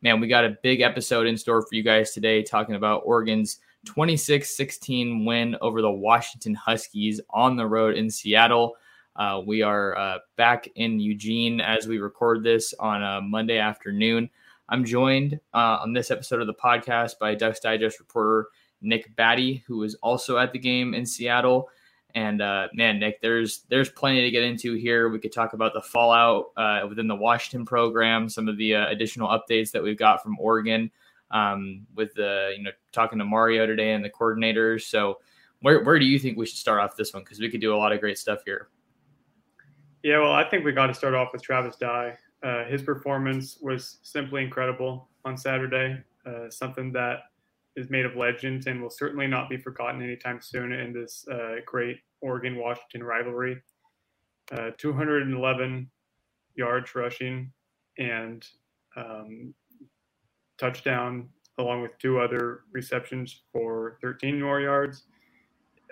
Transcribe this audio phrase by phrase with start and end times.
[0.00, 3.58] Man, we got a big episode in store for you guys today, talking about Oregon's
[3.84, 8.76] 26 16 win over the Washington Huskies on the road in Seattle.
[9.16, 14.30] Uh, we are uh, back in Eugene as we record this on a Monday afternoon.
[14.68, 19.64] I'm joined uh, on this episode of the podcast by Ducks Digest reporter Nick Batty,
[19.66, 21.70] who was also at the game in Seattle.
[22.14, 25.08] And uh, man, Nick, there's there's plenty to get into here.
[25.08, 28.88] We could talk about the fallout uh, within the Washington program, some of the uh,
[28.88, 30.90] additional updates that we've got from Oregon,
[31.30, 34.82] um, with the you know talking to Mario today and the coordinators.
[34.82, 35.18] So,
[35.60, 37.22] where where do you think we should start off this one?
[37.22, 38.68] Because we could do a lot of great stuff here.
[40.02, 42.16] Yeah, well, I think we got to start off with Travis Dye.
[42.42, 46.02] Uh, his performance was simply incredible on Saturday.
[46.24, 47.24] Uh, something that
[47.78, 51.56] is made of legends and will certainly not be forgotten anytime soon in this uh,
[51.64, 53.62] great Oregon Washington rivalry.
[54.50, 55.88] Uh, 211
[56.56, 57.52] yards rushing
[57.98, 58.44] and
[58.96, 59.54] um,
[60.58, 61.28] touchdown,
[61.58, 65.04] along with two other receptions for 13 more yards.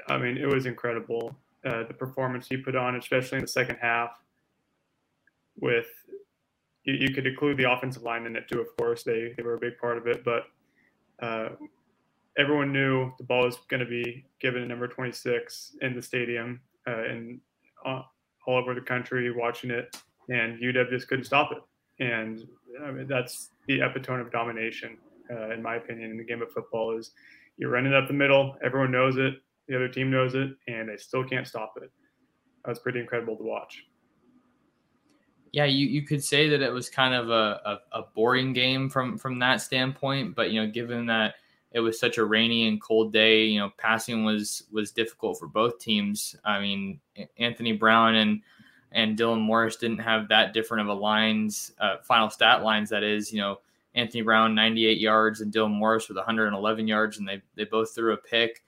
[0.09, 1.37] I mean, it was incredible.
[1.65, 4.11] Uh, the performance he put on, especially in the second half,
[5.61, 5.87] with
[6.85, 8.61] you, you, could include the offensive line in it too.
[8.61, 10.45] Of course, they they were a big part of it, but
[11.21, 11.49] uh,
[12.39, 16.61] everyone knew the ball was going to be given to number 26 in the stadium
[16.87, 17.41] uh, and
[17.85, 18.03] uh,
[18.47, 19.97] all over the country watching it,
[20.29, 21.59] and UW just couldn't stop it.
[22.03, 22.47] And
[22.85, 24.99] I mean, that's the epitome of domination,
[25.31, 26.97] uh, in my opinion, in the game of football.
[26.97, 27.13] Is
[27.57, 29.35] you're running up the middle, everyone knows it,
[29.67, 31.91] the other team knows it, and they still can't stop it.
[32.65, 33.85] That was pretty incredible to watch.
[35.57, 38.91] Yeah, you, you could say that it was kind of a, a, a boring game
[38.91, 41.37] from from that standpoint, but you know, given that
[41.73, 43.45] it was such a rainy and cold day.
[43.45, 46.37] You know, passing was was difficult for both teams.
[46.45, 47.01] I mean,
[47.39, 48.43] Anthony Brown and
[48.93, 52.91] and Dylan Morris didn't have that different of a lines uh, final stat lines.
[52.91, 53.61] That is, you know,
[53.95, 58.13] Anthony Brown 98 yards and Dylan Morris with 111 yards, and they they both threw
[58.13, 58.63] a pick.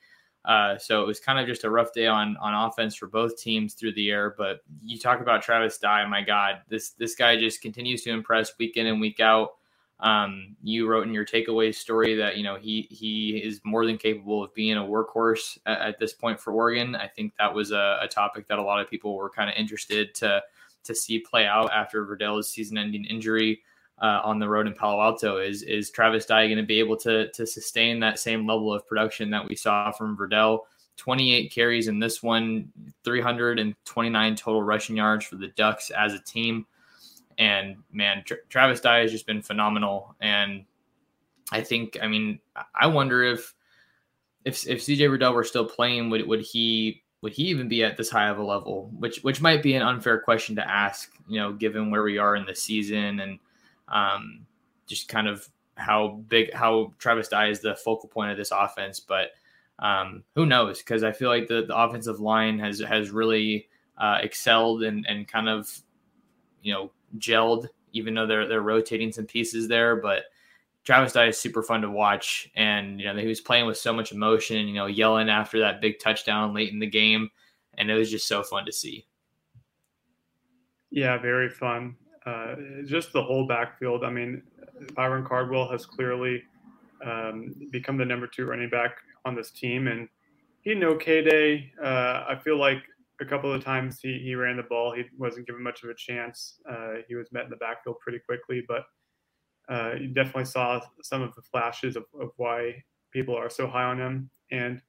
[0.49, 3.37] Uh, so it was kind of just a rough day on on offense for both
[3.37, 4.35] teams through the air.
[4.37, 8.57] But you talk about Travis Dye, my God, this this guy just continues to impress
[8.59, 9.57] week in and week out.
[10.01, 13.99] Um, you wrote in your takeaway story that you know he he is more than
[13.99, 16.97] capable of being a workhorse at, at this point for Oregon.
[16.97, 19.57] I think that was a, a, topic that a lot of people were kind of
[19.57, 20.43] interested to
[20.85, 23.61] to see play out after Verdell's season-ending injury
[24.01, 25.39] uh, on the road in Palo Alto.
[25.39, 28.87] Is is Travis Dye going to be able to to sustain that same level of
[28.87, 30.61] production that we saw from Verdell?
[30.97, 32.71] 28 carries in this one,
[33.05, 36.67] 329 total rushing yards for the Ducks as a team.
[37.39, 40.17] And man, Tra- Travis Dye has just been phenomenal.
[40.21, 40.65] And
[41.53, 42.41] I think, I mean,
[42.75, 43.55] I wonder if
[44.45, 47.97] if if CJ Verdell were still playing, would would he would he even be at
[47.97, 48.91] this high of a level?
[48.99, 52.35] Which which might be an unfair question to ask, you know, given where we are
[52.35, 53.39] in the season and
[53.91, 54.47] um,
[54.87, 59.01] just kind of how big how Travis Dye is the focal point of this offense.
[59.01, 59.31] But
[59.79, 60.79] um, who knows?
[60.79, 65.27] Because I feel like the, the offensive line has has really uh, excelled and and
[65.29, 65.71] kind of
[66.63, 69.97] you know gelled, even though they're they're rotating some pieces there.
[69.97, 70.25] But
[70.85, 73.93] Travis Dye is super fun to watch, and you know he was playing with so
[73.93, 77.31] much emotion, you know, yelling after that big touchdown late in the game,
[77.77, 79.07] and it was just so fun to see.
[80.91, 81.97] Yeah, very fun.
[82.29, 84.05] Uh, just the whole backfield.
[84.05, 84.43] I mean,
[84.95, 86.43] Byron Cardwell has clearly
[87.03, 90.09] um, become the number two running back on this team, and
[90.61, 91.73] he had an okay day.
[91.83, 92.83] Uh, I feel like
[93.21, 94.93] a couple of times he, he ran the ball.
[94.93, 96.61] He wasn't given much of a chance.
[96.69, 98.85] Uh, he was met in the backfield pretty quickly, but
[99.71, 102.75] uh, you definitely saw some of the flashes of, of why
[103.11, 104.31] people are so high on him.
[104.51, 104.83] And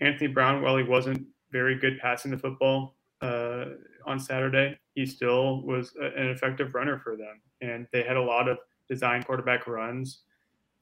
[0.00, 3.66] Anthony Brown, while he wasn't very good passing the football uh,
[4.04, 7.40] on Saturday, he still was an effective runner for them.
[7.60, 8.58] And they had a lot of
[8.88, 10.22] design quarterback runs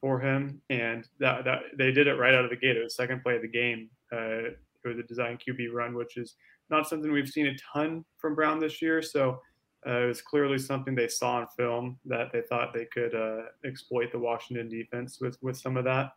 [0.00, 2.76] for him, and that, that they did it right out of the gate.
[2.76, 3.88] It was second play of the game.
[4.12, 4.50] Uh,
[4.85, 6.35] it was a design QB run, which is
[6.70, 9.00] not something we've seen a ton from Brown this year.
[9.00, 9.41] So
[9.87, 13.44] uh, it was clearly something they saw on film that they thought they could uh,
[13.65, 16.12] exploit the Washington defense with with some of that.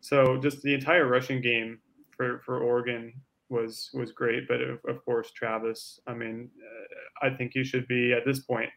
[0.00, 1.78] So just the entire rushing game
[2.10, 3.12] for for Oregon
[3.48, 6.00] was was great, but of, of course Travis.
[6.06, 6.50] I mean,
[7.22, 8.70] uh, I think he should be at this point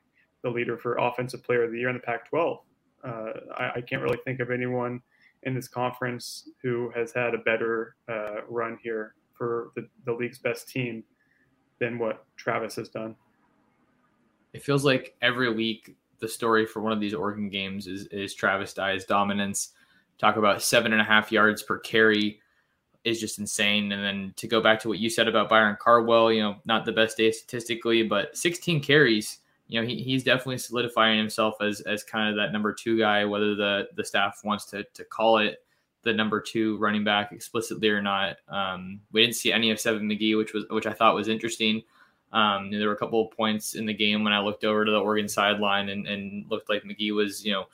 [0.43, 2.59] the leader for Offensive Player of the Year in the Pac-12.
[3.03, 5.01] Uh, I, I, can't really think of anyone
[5.43, 10.39] in this conference who has had a better uh, run here for the, the league's
[10.39, 11.03] best team
[11.79, 13.15] than what Travis has done.
[14.53, 18.35] It feels like every week the story for one of these Oregon games is, is
[18.35, 19.69] Travis Dye's dominance.
[20.19, 22.40] Talk about seven and a half yards per carry
[23.03, 23.91] is just insane.
[23.91, 26.85] And then to go back to what you said about Byron Cardwell, you know, not
[26.85, 29.39] the best day statistically, but 16 carries
[29.71, 33.23] you know, he, he's definitely solidifying himself as as kind of that number two guy,
[33.23, 35.63] whether the the staff wants to to call it
[36.03, 38.35] the number two running back explicitly or not.
[38.49, 41.83] Um, we didn't see any of Seven McGee, which was which I thought was interesting.
[42.33, 44.91] Um, there were a couple of points in the game when I looked over to
[44.91, 47.65] the Oregon sideline and, and looked like McGee was, you know,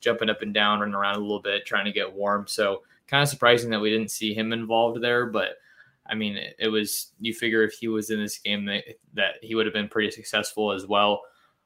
[0.00, 2.46] jumping up and down, running around a little bit, trying to get warm.
[2.46, 5.26] So kind of surprising that we didn't see him involved there.
[5.26, 5.56] But
[6.08, 9.34] I mean, it, it was you figure if he was in this game that, that
[9.42, 11.22] he would have been pretty successful as well.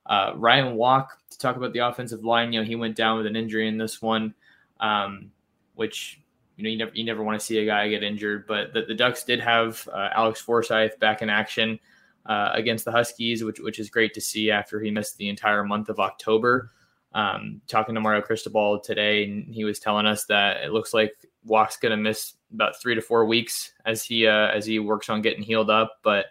[0.07, 2.53] Uh, Ryan Walk to talk about the offensive line.
[2.53, 4.35] You know, he went down with an injury in this one,
[4.81, 5.31] um,
[5.75, 6.21] which
[6.57, 8.47] you know you never you never want to see a guy get injured.
[8.47, 11.79] But the, the Ducks did have uh, Alex Forsyth back in action
[12.27, 15.65] uh, against the Huskies, which which is great to see after he missed the entire
[15.65, 16.73] month of October.
[17.13, 21.13] Um, talking to Mario Cristobal today, and he was telling us that it looks like
[21.45, 25.09] Walk's going to miss about three to four weeks as he uh, as he works
[25.09, 26.27] on getting healed up, but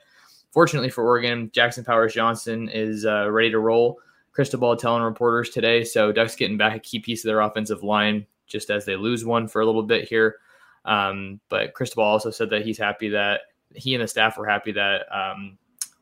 [0.52, 4.00] fortunately for Oregon, Jackson Powers Johnson is uh, ready to roll.
[4.32, 5.84] Cristobal telling reporters today.
[5.84, 9.26] So Ducks getting back a key piece of their offensive line just as they lose
[9.26, 10.38] one for a little bit here.
[10.86, 13.42] Um, but Cristobal also said that he's happy that
[13.76, 15.58] he and the staff were happy that um,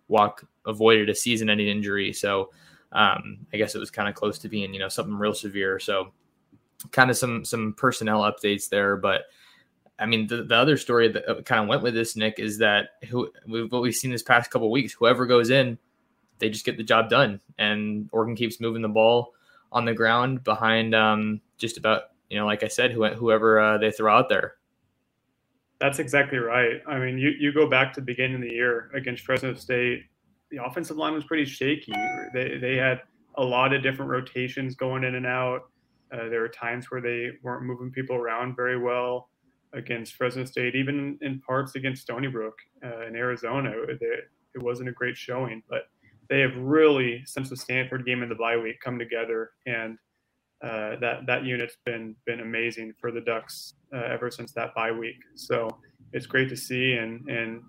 [0.08, 2.14] Walk avoided a season-ending injury.
[2.14, 2.52] So
[2.92, 5.80] um, I guess it was kind of close to being you know something real severe.
[5.80, 6.14] So
[6.92, 9.26] kind of some some personnel updates there, but
[10.00, 12.60] I mean, the, the other story that uh, kind of went with this, Nick, is
[12.60, 15.78] that who we've, what we've seen this past couple weeks, whoever goes in,
[16.38, 19.34] they just get the job done, and Oregon keeps moving the ball
[19.72, 23.92] on the ground behind um, just about you know, like I said, whoever uh, they
[23.92, 24.56] throw out there.
[25.80, 26.82] That's exactly right.
[26.88, 30.06] I mean, you, you go back to the beginning of the year against Fresno State,
[30.50, 31.94] the offensive line was pretty shaky.
[32.34, 33.02] They, they had
[33.36, 35.70] a lot of different rotations going in and out.
[36.12, 39.30] Uh, there were times where they weren't moving people around very well
[39.74, 43.72] against Fresno State, even in parts against Stony Brook uh, in Arizona.
[43.88, 45.84] It, it wasn't a great showing, but
[46.30, 49.98] they have really, since the Stanford game in the bye week, come together, and
[50.64, 54.92] uh, that that unit's been been amazing for the Ducks uh, ever since that bye
[54.92, 55.18] week.
[55.36, 55.70] So
[56.14, 57.62] it's great to see, and and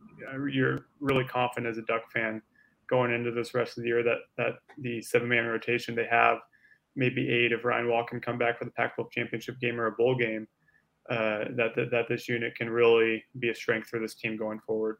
[0.50, 2.42] you're really confident as a Duck fan
[2.88, 6.38] going into this rest of the year that that the seven man rotation they have,
[6.98, 9.92] maybe eight if Ryan Walk can come back for the Pac-12 championship game or a
[9.92, 10.46] bowl game
[11.08, 14.60] uh, that, that that this unit can really be a strength for this team going
[14.60, 14.98] forward.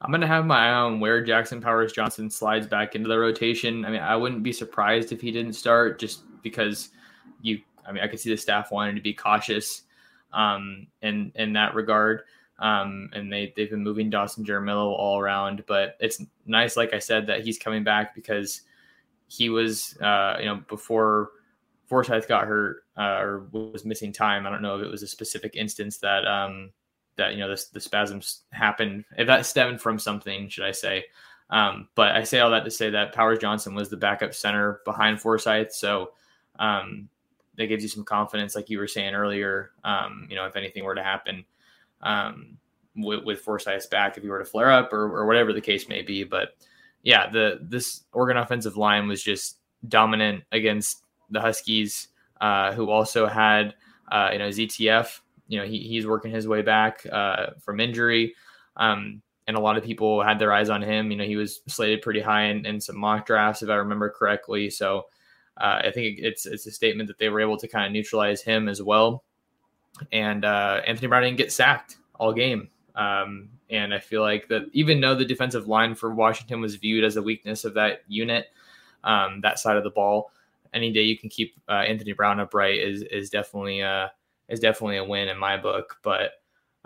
[0.00, 3.18] I'm going to have my eye on where Jackson Powers Johnson slides back into the
[3.18, 3.84] rotation.
[3.84, 6.90] I mean, I wouldn't be surprised if he didn't start just because
[7.42, 9.82] you, I mean, I could see the staff wanting to be cautious
[10.32, 12.22] um, in, in that regard.
[12.60, 17.00] Um, and they, they've been moving Dawson Jaramillo all around, but it's nice, like I
[17.00, 18.62] said, that he's coming back because
[19.28, 21.30] he was, uh, you know, before
[21.86, 24.46] Forsyth got hurt uh, or was missing time.
[24.46, 26.70] I don't know if it was a specific instance that um,
[27.16, 29.04] that you know the, the spasms happened.
[29.16, 31.04] If that stemmed from something, should I say?
[31.50, 34.80] Um, but I say all that to say that Powers Johnson was the backup center
[34.84, 36.12] behind Forsyth, so
[36.58, 37.08] um,
[37.56, 39.70] that gives you some confidence, like you were saying earlier.
[39.84, 41.44] Um, you know, if anything were to happen
[42.02, 42.58] um,
[42.96, 45.88] with, with Forsyth's back, if he were to flare up or, or whatever the case
[45.88, 46.54] may be, but
[47.08, 49.56] yeah, the this Oregon offensive line was just
[49.88, 53.74] dominant against the Huskies, uh, who also had
[54.12, 55.20] uh, you know ZTF.
[55.46, 58.34] You know he, he's working his way back uh, from injury,
[58.76, 61.10] um, and a lot of people had their eyes on him.
[61.10, 64.10] You know he was slated pretty high in, in some mock drafts, if I remember
[64.10, 64.68] correctly.
[64.68, 65.06] So
[65.56, 68.42] uh, I think it's it's a statement that they were able to kind of neutralize
[68.42, 69.24] him as well.
[70.12, 72.68] And uh, Anthony Brown didn't get sacked all game.
[72.98, 77.04] Um, and I feel like that even though the defensive line for Washington was viewed
[77.04, 78.46] as a weakness of that unit,
[79.04, 80.32] um, that side of the ball,
[80.74, 84.08] any day you can keep uh, Anthony Brown upright is is definitely uh
[84.48, 85.98] is definitely a win in my book.
[86.02, 86.32] But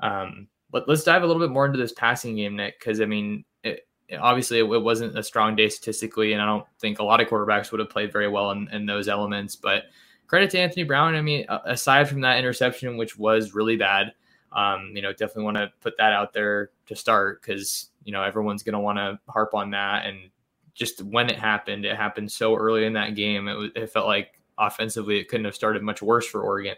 [0.00, 3.06] um, let, us dive a little bit more into this passing game, Nick, because I
[3.06, 3.86] mean, it,
[4.20, 7.28] obviously it, it, wasn't a strong day statistically, and I don't think a lot of
[7.28, 9.56] quarterbacks would have played very well in, in those elements.
[9.56, 9.84] But
[10.26, 11.14] credit to Anthony Brown.
[11.14, 14.12] I mean, aside from that interception, which was really bad,
[14.54, 18.22] um, you know, definitely want to put that out there to start because you know
[18.22, 20.30] everyone's going to want to harp on that and
[20.74, 23.48] just when it happened, it happened so early in that game.
[23.48, 26.76] It was it felt like offensively it couldn't have started much worse for Oregon.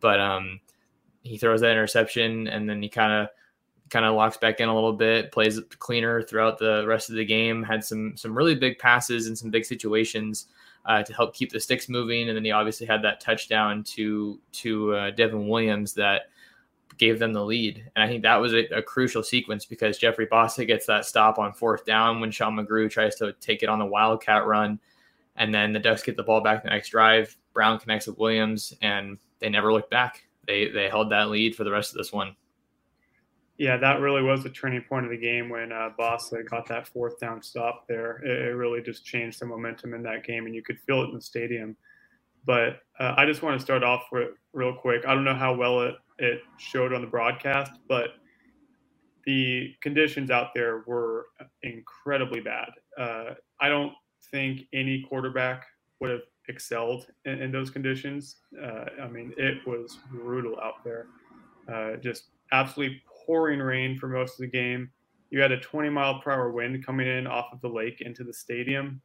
[0.00, 0.60] But um,
[1.22, 3.28] he throws that interception and then he kind of
[3.88, 7.24] kind of locks back in a little bit, plays cleaner throughout the rest of the
[7.24, 7.62] game.
[7.62, 10.46] Had some some really big passes and some big situations
[10.84, 14.40] uh, to help keep the sticks moving, and then he obviously had that touchdown to
[14.52, 16.30] to uh, Devon Williams that
[16.98, 17.90] gave them the lead.
[17.94, 21.38] And I think that was a, a, crucial sequence because Jeffrey Bassa gets that stop
[21.38, 24.78] on fourth down when Sean McGrew tries to take it on the Wildcat run.
[25.36, 27.36] And then the Ducks get the ball back the next drive.
[27.52, 30.26] Brown connects with Williams, and they never looked back.
[30.46, 32.36] They they held that lead for the rest of this one.
[33.58, 36.86] Yeah, that really was the turning point of the game when uh, Bostic got that
[36.86, 38.18] fourth down stop there.
[38.18, 41.08] It, it, really just changed the momentum in that game, and you could feel it
[41.08, 41.74] in the stadium.
[42.46, 45.04] But uh, I just want to start off with real quick.
[45.06, 48.10] I don't know how well it it showed on the broadcast, but
[49.26, 51.26] the conditions out there were
[51.62, 52.70] incredibly bad.
[52.96, 53.92] Uh, I don't
[54.30, 55.66] think any quarterback
[56.00, 58.36] would have excelled in, in those conditions.
[58.62, 61.08] Uh, I mean, it was brutal out there.
[61.72, 64.90] Uh, just absolutely pouring rain for most of the game.
[65.30, 68.22] You had a 20 mile per hour wind coming in off of the lake into
[68.22, 69.02] the stadium.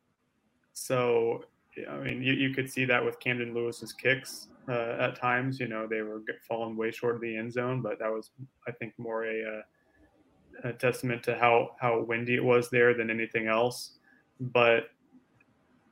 [0.73, 1.45] So,
[1.89, 5.59] I mean, you, you could see that with Camden Lewis's kicks uh, at times.
[5.59, 8.31] You know, they were falling way short of the end zone, but that was,
[8.67, 13.09] I think, more a, uh, a testament to how how windy it was there than
[13.09, 13.97] anything else.
[14.39, 14.89] But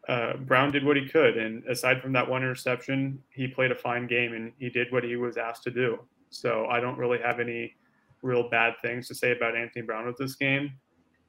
[0.07, 3.75] uh, Brown did what he could, and aside from that one interception, he played a
[3.75, 5.99] fine game and he did what he was asked to do.
[6.29, 7.75] So I don't really have any
[8.21, 10.71] real bad things to say about Anthony Brown with this game.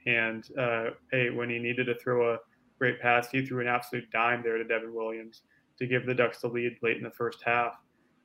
[0.07, 2.39] And uh, hey, when he needed to throw a
[2.81, 5.43] great pass, he threw an absolute dime there to Devon Williams
[5.79, 7.75] to give the Ducks the lead late in the first half,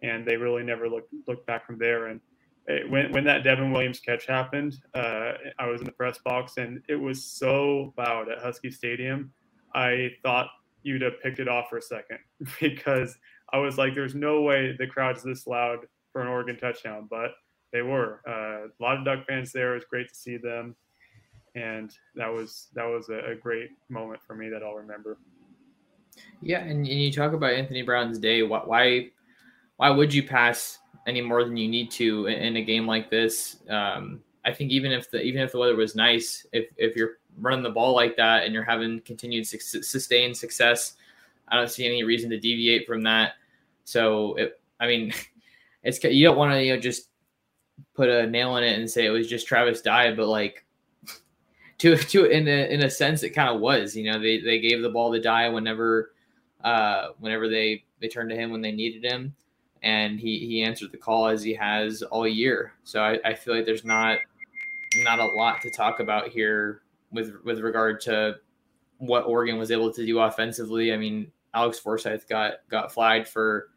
[0.01, 2.07] and they really never looked looked back from there.
[2.07, 2.21] And
[2.67, 6.57] it, when when that Devon Williams catch happened, uh, I was in the press box,
[6.57, 9.31] and it was so loud at Husky Stadium.
[9.73, 10.47] I thought
[10.83, 12.19] you'd have picked it off for a second
[12.61, 13.17] because
[13.51, 15.79] I was like, "There's no way the crowd's this loud
[16.11, 17.31] for an Oregon touchdown," but
[17.73, 18.21] they were.
[18.27, 19.73] Uh, a lot of Duck fans there.
[19.73, 20.75] It was great to see them,
[21.55, 25.17] and that was that was a, a great moment for me that I'll remember.
[26.41, 28.43] Yeah, and, and you talk about Anthony Brown's day.
[28.43, 29.09] Why,
[29.77, 33.09] why would you pass any more than you need to in, in a game like
[33.09, 33.57] this?
[33.69, 37.17] Um, I think even if the even if the weather was nice, if if you're
[37.39, 40.93] running the ball like that and you're having continued su- sustained success,
[41.47, 43.33] I don't see any reason to deviate from that.
[43.83, 45.13] So, it, I mean,
[45.83, 47.09] it's you don't want to you know just
[47.93, 50.64] put a nail in it and say it was just Travis Dye, but like
[51.79, 53.95] to to in a in a sense it kind of was.
[53.95, 56.11] You know, they they gave the ball to Dye whenever
[56.63, 59.35] uh whenever they they turned to him when they needed him,
[59.83, 62.73] and he he answered the call as he has all year.
[62.83, 64.19] So I, I feel like there's not
[65.03, 68.35] not a lot to talk about here with with regard to
[68.97, 70.93] what Oregon was able to do offensively.
[70.93, 73.69] I mean, Alex Forsyth got got flagged for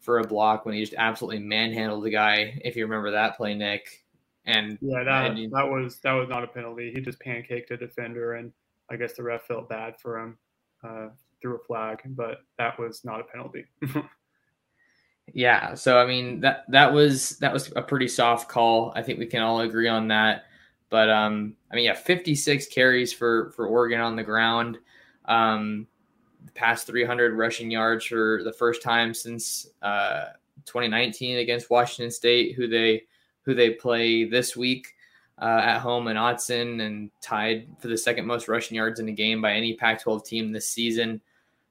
[0.00, 2.60] for a block when he just absolutely manhandled the guy.
[2.64, 4.01] If you remember that play, Nick,
[4.46, 6.92] and yeah, that and, that was that was not a penalty.
[6.92, 8.52] He just pancaked a defender, and
[8.90, 10.38] I guess the ref felt bad for him,
[10.82, 11.08] uh,
[11.40, 13.64] threw a flag, but that was not a penalty.
[15.32, 18.92] yeah, so I mean that that was that was a pretty soft call.
[18.96, 20.44] I think we can all agree on that.
[20.90, 24.78] But um, I mean, yeah, 56 carries for for Oregon on the ground.
[25.24, 25.86] Um,
[26.54, 30.26] past 300 rushing yards for the first time since uh,
[30.66, 33.04] 2019 against Washington State, who they
[33.44, 34.94] who they play this week
[35.40, 39.12] uh, at home in Autzen and tied for the second most rushing yards in a
[39.12, 41.20] game by any Pac-12 team this season.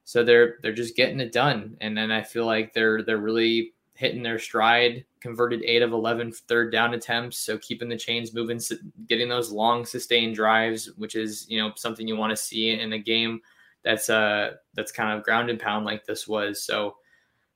[0.04, 3.72] So they're they're just getting it done, and then I feel like they're they're really
[3.94, 5.04] hitting their stride.
[5.20, 8.60] Converted eight of 11 third down attempts, so keeping the chains moving,
[9.08, 12.92] getting those long sustained drives, which is you know something you want to see in
[12.92, 13.40] a game
[13.84, 16.62] that's uh that's kind of ground and pound like this was.
[16.64, 16.96] So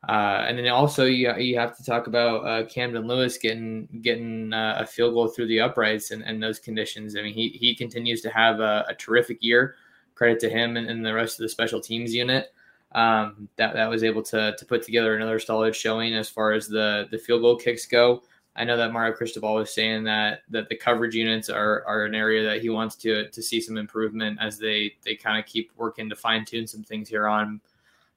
[0.08, 4.52] uh, and then also you, you have to talk about uh, Camden Lewis getting getting
[4.52, 7.16] uh, a field goal through the uprights and, and those conditions.
[7.16, 9.74] I mean, he he continues to have a, a terrific year.
[10.14, 12.54] Credit to him and, and, the rest of the special teams unit
[12.92, 16.68] um, that that was able to to put together another solid showing as far as
[16.68, 18.22] the the field goal kicks go.
[18.54, 22.14] I know that Mario Cristobal was saying that that the coverage units are are an
[22.14, 25.72] area that he wants to to see some improvement as they they kind of keep
[25.76, 27.60] working to fine tune some things here on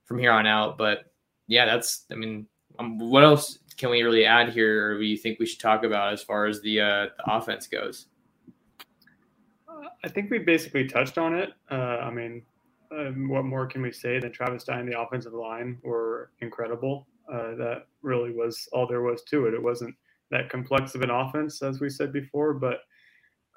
[0.04, 0.78] from here on out.
[0.78, 1.09] But
[1.50, 2.46] yeah, that's I mean,
[2.78, 5.82] um, what else can we really add here, or do you think we should talk
[5.82, 8.06] about as far as the uh, the offense goes?
[10.04, 11.50] I think we basically touched on it.
[11.70, 12.42] Uh, I mean,
[12.96, 17.08] um, what more can we say than Travis Dye and the offensive line were incredible.
[17.30, 19.54] Uh, that really was all there was to it.
[19.54, 19.94] It wasn't
[20.30, 22.54] that complex of an offense, as we said before.
[22.54, 22.78] But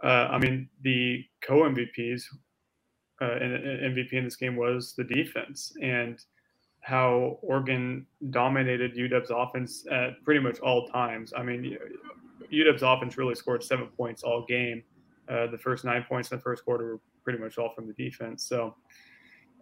[0.04, 2.24] uh, I mean, the co MVPs
[3.22, 6.20] uh, and MVP in this game was the defense and
[6.84, 11.34] how Oregon dominated UW's offense at pretty much all times.
[11.36, 11.78] I mean,
[12.52, 14.84] UW's offense really scored seven points all game.
[15.30, 17.94] Uh, the first nine points in the first quarter were pretty much all from the
[17.94, 18.46] defense.
[18.46, 18.76] So,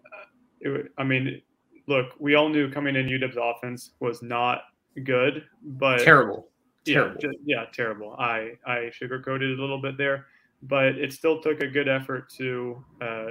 [0.06, 0.26] uh,
[0.62, 1.42] it, I mean,
[1.88, 4.64] look, we all knew coming in UW's offense was not
[5.04, 6.52] good, but terrible
[6.86, 7.16] terrible.
[7.22, 8.16] Yeah, just, yeah, terrible.
[8.18, 10.28] I I sugarcoated it a little bit there,
[10.64, 13.28] but it still took a good effort to uh,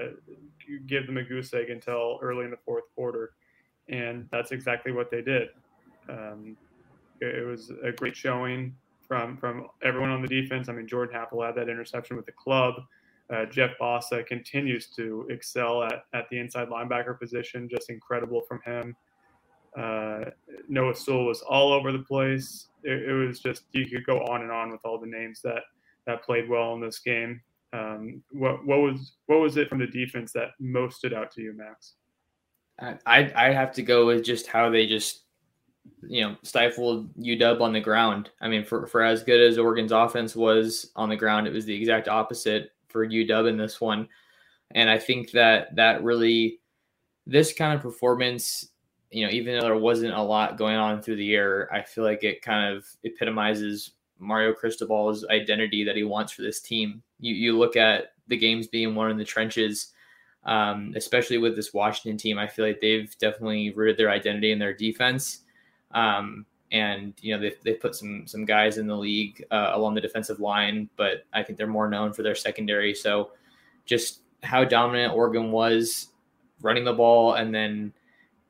[0.87, 3.33] give them a goose egg until early in the fourth quarter,
[3.91, 5.49] and that's exactly what they did.
[6.09, 6.57] Um,
[7.21, 8.75] it, it, was a great showing
[9.07, 10.69] from from everyone on the defense.
[10.69, 12.75] I mean, Jordan Happle had that interception with the club.
[13.33, 17.69] Uh, Jeff Bassa continues to excel at, at the inside linebacker position.
[17.69, 18.97] Just incredible from him.
[19.77, 20.25] Uh,
[20.69, 22.69] Noah Sewell was all over the place.
[22.83, 25.63] It, it, was just you could go on and on with all the names that
[26.07, 27.41] that played well in this game.
[27.73, 31.43] Um, what what was what was it from the defense that most stood out to
[31.43, 31.95] you, Max?
[32.81, 35.23] I I have to go with just how they just
[36.03, 38.31] you know stifled UW on the ground.
[38.41, 41.65] I mean, for for as good as Oregon's offense was on the ground, it was
[41.65, 44.09] the exact opposite for UW in this one.
[44.73, 46.61] And I think that that really
[47.27, 48.71] this kind of performance
[49.11, 52.05] you know, even though there wasn't a lot going on through the air, I feel
[52.05, 57.03] like it kind of epitomizes Mario Cristobal's identity that he wants for this team.
[57.19, 59.93] You you look at the games being won in the trenches,
[60.45, 62.39] um, especially with this Washington team.
[62.39, 65.41] I feel like they've definitely rooted their identity in their defense.
[65.93, 69.95] Um, and you know they they put some some guys in the league uh, along
[69.95, 72.95] the defensive line, but I think they're more known for their secondary.
[72.95, 73.33] So
[73.87, 76.09] just how dominant Oregon was
[76.63, 77.93] running the ball, and then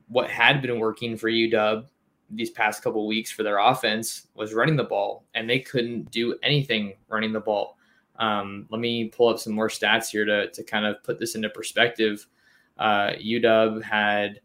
[0.07, 1.85] what had been working for UW
[2.33, 6.37] these past couple weeks for their offense was running the ball, and they couldn't do
[6.43, 7.77] anything running the ball.
[8.21, 11.35] Um, let me pull up some more stats here to, to kind of put this
[11.35, 12.27] into perspective.
[12.77, 14.39] Uh, UW had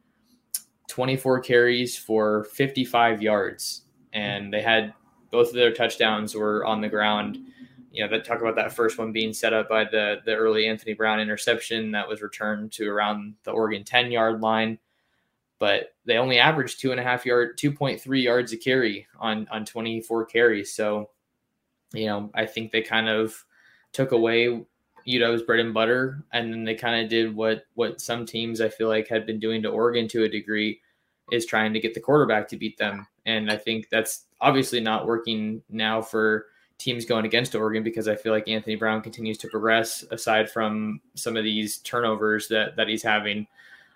[0.89, 4.95] 24 carries for 55 yards, and they had
[5.31, 7.39] both of their touchdowns were on the ground.
[7.93, 10.67] You know, that talk about that first one being set up by the the early
[10.67, 14.79] Anthony Brown interception that was returned to around the Oregon 10 yard line
[15.59, 19.65] but they only averaged two and a half yard, 2.3 yards a carry on, on
[19.65, 20.75] 24 carries.
[20.75, 21.11] So,
[21.95, 23.45] you know, I think they kind of
[23.97, 24.63] took away
[25.09, 26.23] UW's bread and butter.
[26.33, 29.41] And then they kind of did what, what some teams I feel like had been
[29.41, 30.81] doing to Oregon to a degree
[31.33, 33.07] is trying to get the quarterback to beat them.
[33.25, 36.47] And I think that's obviously not working now for
[36.79, 41.01] teams going against Oregon because I feel like Anthony Brown continues to progress aside from
[41.15, 43.47] some of these turnovers that, that he's having.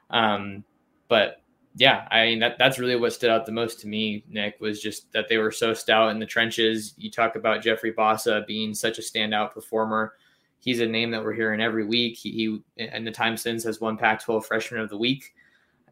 [0.09, 0.65] Um,
[1.09, 1.40] but
[1.77, 4.81] yeah, I mean that that's really what stood out the most to me, Nick, was
[4.81, 6.95] just that they were so stout in the trenches.
[6.97, 10.15] You talk about Jeffrey Bassa being such a standout performer.
[10.59, 12.17] He's a name that we're hearing every week.
[12.17, 15.33] He, he in the time since has won Pac-12 Freshman of the Week,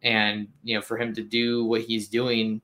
[0.03, 2.61] and you know for him to do what he's doing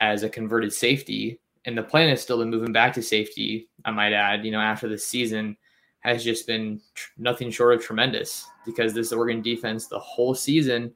[0.00, 3.68] as a converted safety, and the plan is still to move him back to safety.
[3.84, 5.56] I might add, you know, after this season
[6.00, 10.92] has just been tr- nothing short of tremendous because this Oregon defense the whole season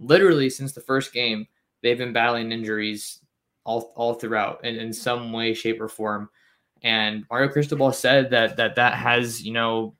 [0.00, 1.46] literally since the first game,
[1.82, 3.20] they've been battling injuries
[3.64, 6.28] all, all throughout in, in some way, shape, or form.
[6.82, 9.94] And Mario Cristobal said that that that has, you know,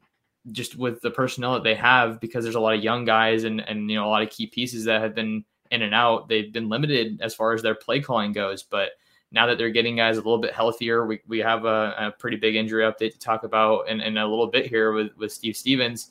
[0.50, 3.60] just with the personnel that they have, because there's a lot of young guys and
[3.60, 6.52] and you know a lot of key pieces that have been in and out, they've
[6.52, 8.62] been limited as far as their play calling goes.
[8.62, 8.92] But
[9.30, 12.36] now that they're getting guys a little bit healthier, we, we have a, a pretty
[12.36, 15.56] big injury update to talk about in, in a little bit here with, with Steve
[15.56, 16.10] Stephens.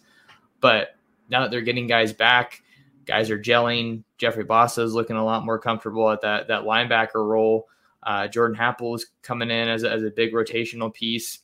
[0.62, 0.95] But
[1.30, 2.62] now that they're getting guys back,
[3.10, 4.04] guys are gelling.
[4.17, 7.67] Jeffrey Bassa is looking a lot more comfortable at that that linebacker role.
[8.04, 11.39] Uh, Jordan Happle is coming in as a, as a big rotational piece.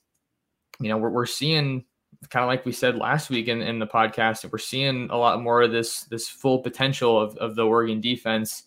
[0.79, 1.83] You know, we're, we're seeing
[2.29, 5.41] kind of like we said last week in, in the podcast, we're seeing a lot
[5.41, 8.63] more of this this full potential of, of the Oregon defense.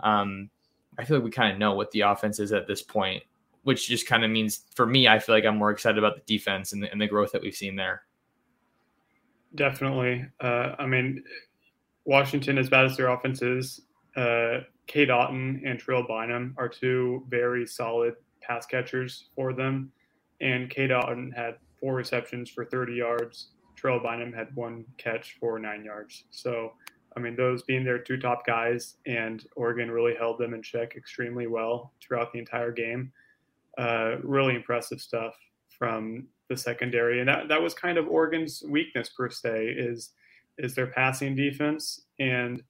[0.00, 0.50] Um,
[0.98, 3.22] I feel like we kind of know what the offense is at this point,
[3.62, 6.22] which just kind of means for me, I feel like I'm more excited about the
[6.26, 8.02] defense and the, and the growth that we've seen there.
[9.54, 10.26] Definitely.
[10.40, 11.24] Uh, I mean,
[12.04, 13.82] Washington, as bad as their offense is,
[14.16, 19.92] uh, Cade Otton and Terrell Bynum are two very solid pass catchers for them.
[20.40, 23.48] And Cade Otton had four receptions for 30 yards.
[23.76, 26.24] Terrell Bynum had one catch for nine yards.
[26.30, 26.72] So,
[27.16, 30.96] I mean, those being their two top guys, and Oregon really held them in check
[30.96, 33.12] extremely well throughout the entire game.
[33.78, 35.34] Uh, really impressive stuff
[35.68, 40.10] from the secondary, and that, that was kind of Oregon's weakness per se is
[40.58, 42.62] is their passing defense, and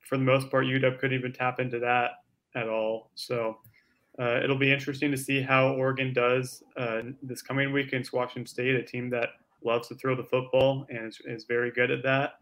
[0.00, 2.10] for the most part, UW couldn't even tap into that
[2.56, 3.10] at all.
[3.14, 3.58] So
[4.18, 8.46] uh, it'll be interesting to see how Oregon does uh, this coming week against Washington
[8.46, 9.30] State, a team that
[9.62, 12.34] loves to throw the football and is, is very good at that.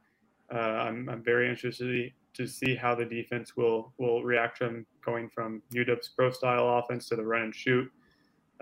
[0.52, 5.28] Uh, I'm, I'm very interested to see how the defense will will react from going
[5.28, 7.90] from UW's pro style offense to the run and shoot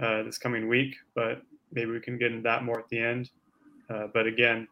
[0.01, 0.97] uh, this coming week.
[1.15, 3.31] But maybe we can get into that more at the end.
[3.89, 4.67] Uh, but again,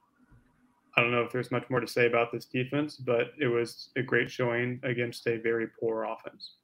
[0.97, 3.91] I don't know if there's much more to say about this defense, but it was
[3.97, 6.57] a great showing against a very poor offense.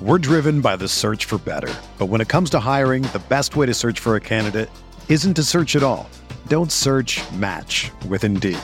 [0.00, 1.74] We're driven by the search for better.
[1.98, 4.68] But when it comes to hiring, the best way to search for a candidate
[5.08, 6.08] isn't to search at all.
[6.48, 8.58] Don't search match with Indeed.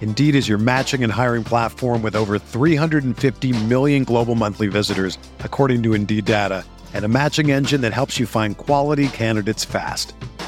[0.00, 5.84] Indeed is your matching and hiring platform with over 350 million global monthly visitors, according
[5.84, 10.14] to Indeed data, and a matching engine that helps you find quality candidates fast.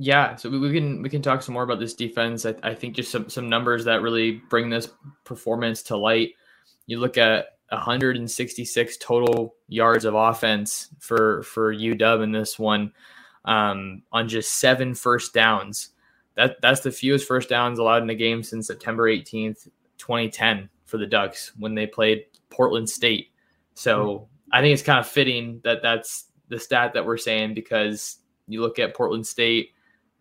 [0.00, 2.46] Yeah, so we, we can we can talk some more about this defense.
[2.46, 4.88] I, I think just some some numbers that really bring this
[5.24, 6.34] performance to light.
[6.86, 12.92] You look at 166 total yards of offense for for UW in this one
[13.44, 15.90] um, on just seven first downs.
[16.36, 19.66] That that's the fewest first downs allowed in a game since September 18th,
[19.98, 23.32] 2010 for the Ducks when they played Portland State.
[23.74, 24.24] So mm-hmm.
[24.52, 28.60] I think it's kind of fitting that that's the stat that we're saying because you
[28.60, 29.70] look at Portland State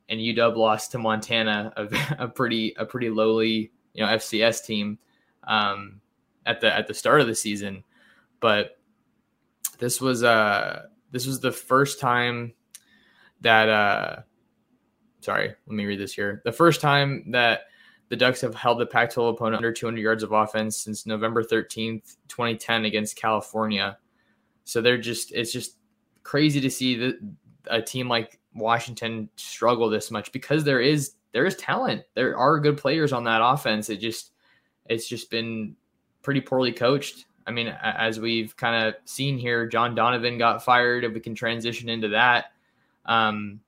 [0.10, 1.88] and UW lost to Montana, a,
[2.26, 5.00] a pretty a pretty lowly you know FCS team
[5.44, 6.02] um,
[6.46, 7.84] at the at the start of the season,
[8.40, 8.78] but
[9.80, 12.54] this was uh this was the first time
[13.42, 14.16] that uh
[15.22, 17.62] sorry let me read this here the first time that
[18.10, 22.16] the Ducks have held the Pac-12 opponent under 200 yards of offense since November 13th,
[22.30, 23.98] 2010 against California.
[24.64, 25.76] So they're just it's just
[26.24, 27.14] crazy to see
[27.68, 32.04] a team like Washington struggle this much because there is there is talent.
[32.16, 33.90] There are good players on that offense.
[33.90, 34.32] It just
[34.88, 35.76] it's just been
[36.24, 37.26] pretty poorly coached.
[37.46, 41.04] I mean, as we've kind of seen here, John Donovan got fired.
[41.04, 42.52] If we can transition into that,
[43.06, 43.62] um,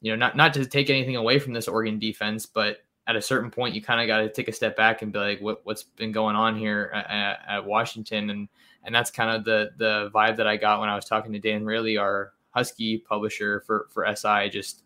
[0.00, 3.22] you know, not not to take anything away from this Oregon defense, but at a
[3.22, 5.60] certain point, you kind of got to take a step back and be like, what
[5.64, 8.48] what's been going on here at, at, Washington, and
[8.84, 11.38] and that's kind of the the vibe that I got when I was talking to
[11.38, 14.84] Dan Raley, our Husky publisher for for SI, just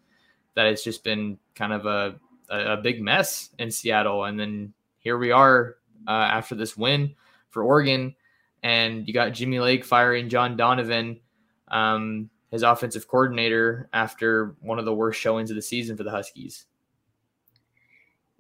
[0.55, 2.17] that it's just been kind of a
[2.51, 5.77] a, big mess in Seattle, and then here we are
[6.09, 7.15] uh, after this win
[7.51, 8.17] for Oregon,
[8.65, 11.21] and you got Jimmy Lake firing John Donovan.
[11.69, 16.11] Um, his offensive coordinator after one of the worst showings of the season for the
[16.11, 16.67] Huskies.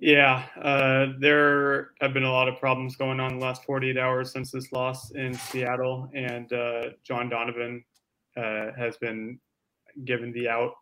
[0.00, 4.32] Yeah, uh, there have been a lot of problems going on the last 48 hours
[4.32, 7.84] since this loss in Seattle, and uh, John Donovan
[8.36, 9.38] uh, has been
[10.04, 10.72] given the out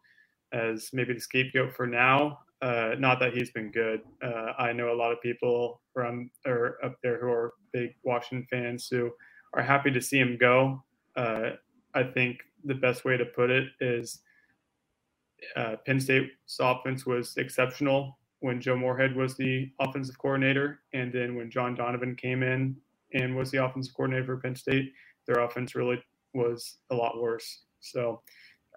[0.53, 2.41] as maybe the scapegoat for now.
[2.61, 4.01] Uh, not that he's been good.
[4.23, 8.47] Uh, I know a lot of people from or up there who are big Washington
[8.51, 9.11] fans who
[9.55, 10.83] are happy to see him go.
[11.15, 11.51] Uh,
[11.95, 14.21] I think the best way to put it is
[15.87, 21.51] Penn State's offense was exceptional when Joe Moorhead was the offensive coordinator, and then when
[21.51, 22.77] John Donovan came in
[23.15, 24.93] and was the offensive coordinator for Penn State,
[25.27, 26.03] their offense really
[26.35, 27.63] was a lot worse.
[27.81, 28.23] So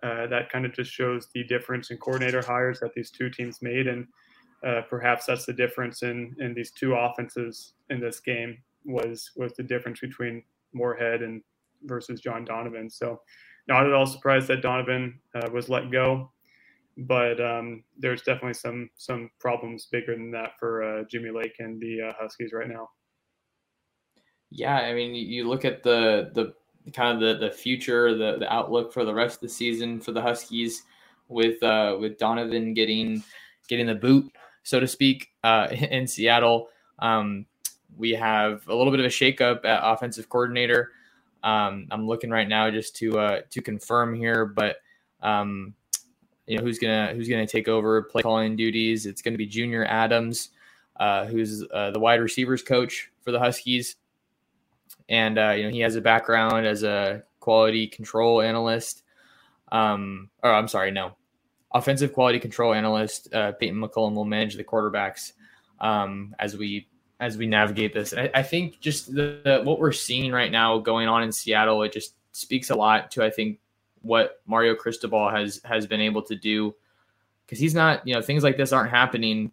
[0.03, 3.61] uh, that kind of just shows the difference in coordinator hires that these two teams
[3.61, 4.07] made, and
[4.65, 9.53] uh, perhaps that's the difference in in these two offenses in this game was was
[9.53, 11.41] the difference between Moorhead and
[11.83, 12.89] versus John Donovan.
[12.89, 13.21] So
[13.67, 16.31] not at all surprised that Donovan uh, was let go
[16.97, 21.79] but um, there's definitely some some problems bigger than that for uh, Jimmy Lake and
[21.81, 22.89] the uh, Huskies right now.
[24.49, 26.53] Yeah, I mean, you look at the the
[26.94, 30.12] kind of the the future, the the outlook for the rest of the season for
[30.12, 30.84] the Huskies,
[31.28, 33.24] with uh, with Donovan getting
[33.67, 34.32] getting the boot,
[34.63, 36.70] so to speak, uh, in Seattle.
[37.00, 37.46] Um,
[37.98, 40.91] we have a little bit of a shakeup at offensive coordinator.
[41.44, 44.78] Um, I'm looking right now just to uh, to confirm here, but
[45.22, 45.74] um,
[46.46, 49.06] you know who's gonna who's gonna take over play calling duties.
[49.06, 50.50] It's to be Junior Adams,
[51.00, 53.96] uh, who's uh, the wide receivers coach for the Huskies,
[55.12, 59.04] and uh, you know he has a background as a quality control analyst.
[59.71, 61.15] Um, or I'm sorry, no,
[61.74, 63.32] offensive quality control analyst.
[63.34, 65.34] Uh, Peyton McCullum will manage the quarterbacks
[65.80, 66.88] um, as we
[67.19, 68.13] as we navigate this.
[68.13, 71.84] I, I think just the, the, what we're seeing right now going on in Seattle,
[71.84, 73.60] it just speaks a lot to I think
[74.02, 76.74] what Mario Cristobal has has been able to do
[77.45, 79.52] because he's not you know things like this aren't happening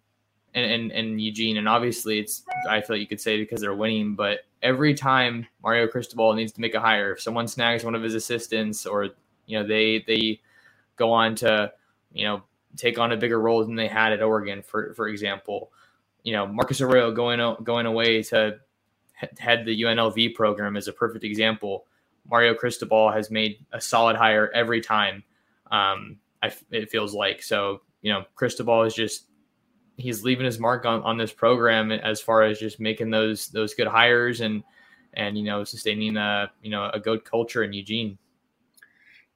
[0.55, 4.15] and and Eugene and obviously it's I feel like you could say because they're winning
[4.15, 8.03] but every time Mario Cristobal needs to make a hire if someone snags one of
[8.03, 9.11] his assistants or
[9.47, 10.41] you know they they
[10.97, 11.73] go on to
[12.13, 12.43] you know
[12.77, 15.73] take on a bigger role than they had at Oregon for for example
[16.23, 18.59] you know Marcus Arroyo going going away to
[19.39, 21.87] head the UNLV program is a perfect example
[22.29, 25.25] Mario Cristobal has made a solid hire every time.
[25.71, 27.81] Um, I, it feels like so.
[28.03, 29.25] You know, Cristobal is just
[29.99, 33.75] he's leaving his mark on, on this program as far as just making those those
[33.75, 34.63] good hires and
[35.15, 38.17] and you know sustaining a you know a good culture in Eugene.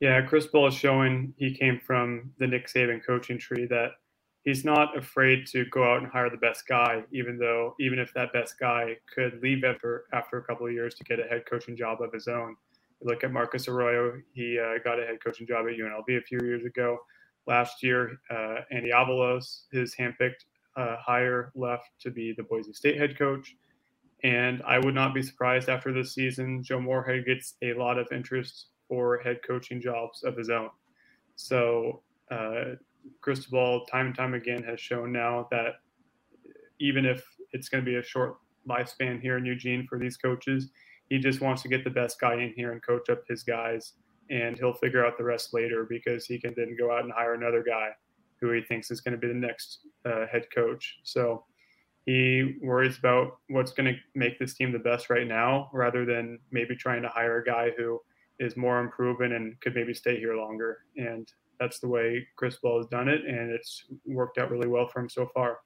[0.00, 3.90] Yeah, Cristobal is showing he came from the Nick Saban coaching tree that
[4.44, 8.12] he's not afraid to go out and hire the best guy, even though even if
[8.14, 11.44] that best guy could leave after after a couple of years to get a head
[11.48, 12.56] coaching job of his own
[13.04, 14.20] look at Marcus Arroyo.
[14.32, 16.98] He uh, got a head coaching job at UNLV a few years ago.
[17.46, 20.44] Last year, uh, Andy Avalos, his handpicked
[20.76, 23.56] uh, hire, left to be the Boise State head coach.
[24.24, 28.06] And I would not be surprised after this season, Joe Moorhead gets a lot of
[28.12, 30.70] interest for head coaching jobs of his own.
[31.34, 32.76] So, uh,
[33.20, 35.80] Cristobal, time and time again, has shown now that
[36.78, 38.36] even if it's going to be a short
[38.68, 40.70] lifespan here in Eugene for these coaches,
[41.08, 43.94] he just wants to get the best guy in here and coach up his guys,
[44.30, 47.34] and he'll figure out the rest later because he can then go out and hire
[47.34, 47.90] another guy
[48.42, 50.98] who he thinks is going to be the next uh, head coach.
[51.02, 51.44] So
[52.04, 56.38] he worries about what's going to make this team the best right now, rather than
[56.50, 58.00] maybe trying to hire a guy who
[58.38, 60.78] is more unproven and could maybe stay here longer.
[60.96, 61.26] And
[61.60, 65.08] that's the way Cristobal has done it, and it's worked out really well for him
[65.08, 65.58] so far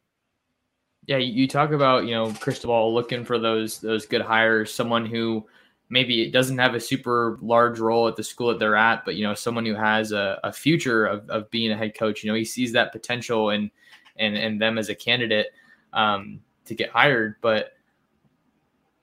[1.07, 5.47] yeah, you talk about you know Cristobal looking for those those good hires, someone who
[5.89, 9.15] maybe it doesn't have a super large role at the school that they're at, but
[9.15, 12.23] you know someone who has a, a future of, of being a head coach.
[12.23, 13.71] You know, he sees that potential and
[14.17, 15.49] and and them as a candidate
[15.93, 17.37] um, to get hired.
[17.41, 17.73] But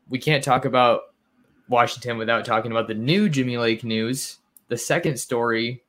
[0.10, 1.14] we can't talk about
[1.70, 4.40] Washington without talking about the new Jimmy Lake news.
[4.68, 5.84] The second story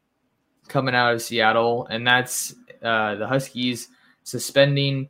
[0.68, 3.88] coming out of Seattle, and that's uh, the Huskies
[4.22, 5.08] suspending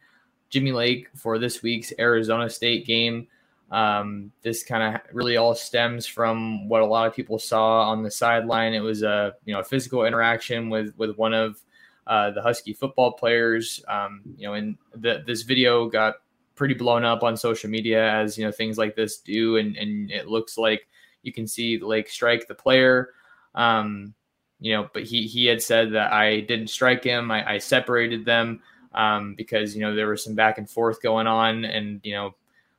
[0.51, 3.27] Jimmy Lake for this week's Arizona State game.
[3.71, 8.03] Um, this kind of really all stems from what a lot of people saw on
[8.03, 8.75] the sideline.
[8.75, 11.61] It was a you know a physical interaction with with one of
[12.07, 13.83] uh, the Husky football players.
[13.89, 16.17] Um, you know, and the, this video got
[16.55, 20.11] pretty blown up on social media as you know things like this do, and and
[20.11, 20.87] it looks like
[21.23, 23.11] you can see Lake strike the player.
[23.55, 24.15] Um,
[24.61, 27.31] you know, but he he had said that I didn't strike him.
[27.31, 28.61] I, I separated them
[28.95, 32.35] um, because you know there was some back and forth going on, and you know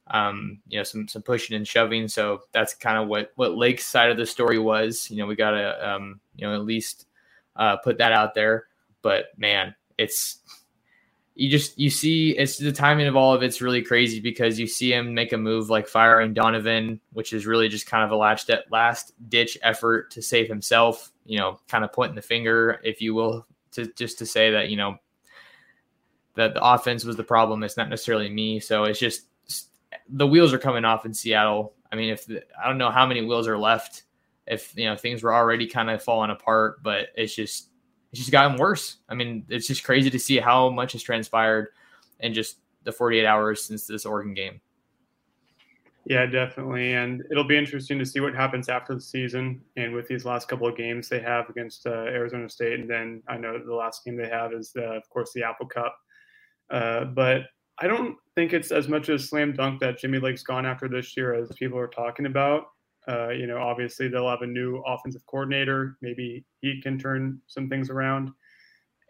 [0.07, 2.07] um, you know, some some pushing and shoving.
[2.07, 5.09] So that's kind of what what Lake's side of the story was.
[5.09, 7.07] You know, we got to um, you know at least
[7.55, 8.67] uh, put that out there.
[9.01, 10.39] But man, it's
[11.35, 14.67] you just you see it's the timing of all of it's really crazy because you
[14.67, 18.15] see him make a move like firing Donovan, which is really just kind of a
[18.15, 21.11] last last ditch effort to save himself.
[21.25, 24.69] You know, kind of pointing the finger, if you will, to just to say that
[24.69, 24.97] you know
[26.35, 27.63] that the offense was the problem.
[27.63, 28.59] It's not necessarily me.
[28.59, 29.27] So it's just
[30.09, 31.73] the wheels are coming off in Seattle.
[31.91, 34.03] I mean, if the, I don't know how many wheels are left,
[34.47, 37.69] if you know things were already kind of falling apart, but it's just
[38.11, 38.97] it's just gotten worse.
[39.09, 41.69] I mean, it's just crazy to see how much has transpired
[42.19, 44.61] in just the 48 hours since this Oregon game.
[46.05, 46.93] Yeah, definitely.
[46.93, 50.47] And it'll be interesting to see what happens after the season and with these last
[50.47, 52.79] couple of games they have against uh, Arizona State.
[52.79, 55.65] And then I know the last game they have is, uh, of course, the Apple
[55.65, 55.97] Cup.
[56.69, 57.41] Uh, but
[57.79, 61.17] I don't think it's as much a slam dunk that Jimmy Lake's gone after this
[61.17, 62.67] year as people are talking about.
[63.07, 65.97] Uh, you know, obviously they'll have a new offensive coordinator.
[66.01, 68.31] Maybe he can turn some things around.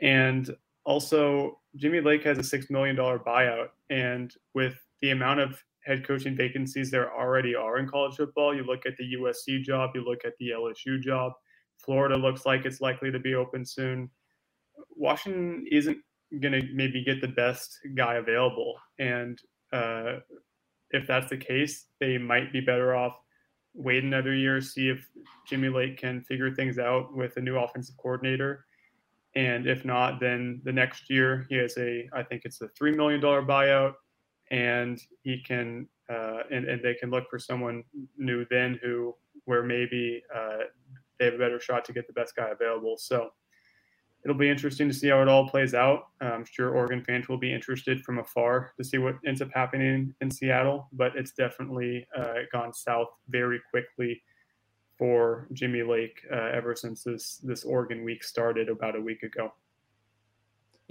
[0.01, 0.49] And
[0.83, 3.67] also, Jimmy Lake has a $6 million buyout.
[3.89, 8.63] And with the amount of head coaching vacancies there already are in college football, you
[8.63, 11.33] look at the USC job, you look at the LSU job,
[11.77, 14.09] Florida looks like it's likely to be open soon.
[14.95, 15.97] Washington isn't
[16.39, 18.75] going to maybe get the best guy available.
[18.99, 19.39] And
[19.71, 20.17] uh,
[20.91, 23.15] if that's the case, they might be better off
[23.75, 25.07] wait another year, see if
[25.47, 28.65] Jimmy Lake can figure things out with a new offensive coordinator.
[29.35, 32.95] And if not, then the next year he has a, I think it's a $3
[32.95, 33.93] million buyout
[34.49, 37.83] and he can, uh, and, and they can look for someone
[38.17, 40.59] new then who, where maybe uh,
[41.19, 42.95] they have a better shot to get the best guy available.
[42.97, 43.31] So,
[44.25, 46.07] it'll be interesting to see how it all plays out.
[46.19, 50.15] I'm sure Oregon fans will be interested from afar to see what ends up happening
[50.19, 54.23] in Seattle, but it's definitely uh, gone south very quickly
[54.97, 59.53] for Jimmy Lake uh, ever since this this Oregon week started about a week ago.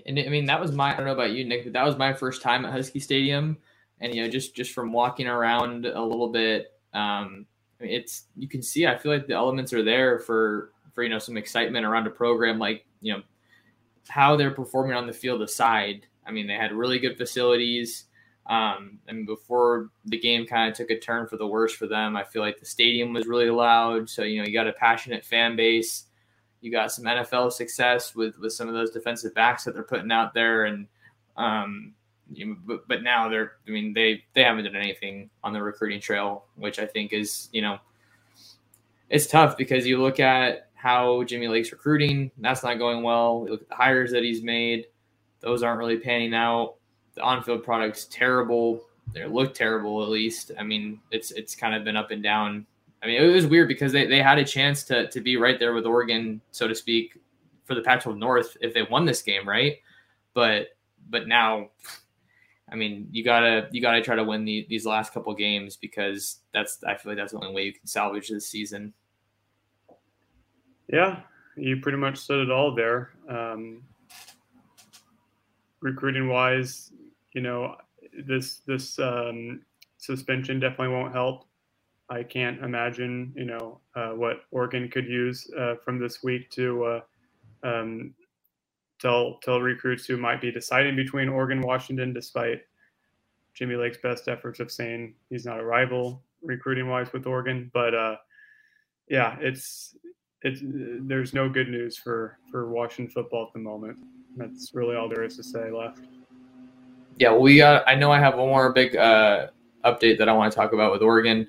[0.07, 1.99] And I mean, that was my I don't know about you, Nick, but that was
[1.99, 3.57] my first time at Husky Stadium,
[4.01, 7.47] and you know, just just from walking around a little bit, um,
[7.81, 8.87] it's you can see.
[8.87, 12.11] I feel like the elements are there for for you know some excitement around a
[12.11, 13.23] program like you know
[14.09, 16.07] how they're performing on the field aside.
[16.27, 18.07] I mean, they had really good facilities.
[18.47, 22.17] Um, and before the game kind of took a turn for the worse for them,
[22.17, 24.09] I feel like the stadium was really loud.
[24.09, 26.05] So you know, you got a passionate fan base.
[26.61, 30.13] You got some NFL success with with some of those defensive backs that they're putting
[30.13, 30.87] out there, and
[31.37, 31.95] um,
[32.33, 33.53] you know, but, but now they're.
[33.67, 37.49] I mean, they they haven't done anything on the recruiting trail, which I think is
[37.53, 37.79] you know,
[39.11, 42.31] it's tough because you look at how Jimmy Lake's recruiting.
[42.37, 43.47] That's not going well.
[43.49, 44.87] look at the hires that he's made;
[45.41, 46.75] those aren't really panning out.
[47.15, 48.85] The on-field product's terrible.
[49.15, 50.53] They look terrible, at least.
[50.59, 52.67] I mean, it's it's kind of been up and down.
[53.03, 55.59] I mean, it was weird because they, they had a chance to to be right
[55.59, 57.19] there with Oregon, so to speak,
[57.65, 59.79] for the Pac-12 North if they won this game, right?
[60.35, 60.77] But
[61.09, 61.71] but now,
[62.71, 66.41] I mean, you gotta you gotta try to win the, these last couple games because
[66.53, 68.93] that's I feel like that's the only way you can salvage this season.
[70.95, 71.23] Yeah,
[71.57, 73.11] you pretty much said it all there.
[73.29, 73.83] Um,
[75.81, 76.93] recruiting wise,
[77.33, 77.75] you know,
[78.25, 79.63] this this um,
[79.99, 81.47] suspension definitely won't help.
[82.11, 86.85] I can't imagine, you know, uh, what Oregon could use uh, from this week to
[86.85, 87.01] uh,
[87.65, 88.15] um,
[89.01, 92.63] tell tell recruits who might be deciding between Oregon Washington, despite
[93.53, 97.69] Jimmy Lake's best efforts of saying he's not a rival recruiting wise with Oregon.
[97.75, 98.17] But uh,
[99.09, 99.97] yeah, it's
[100.45, 103.99] it's there's no good news for for Washington football at the moment.
[104.37, 106.01] That's really all there is to say left.
[107.19, 107.85] Yeah, well, we got.
[107.89, 109.49] I know I have one more big uh,
[109.85, 111.49] update that I want to talk about with Oregon.